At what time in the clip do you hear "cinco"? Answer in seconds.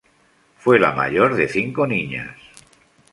1.47-1.85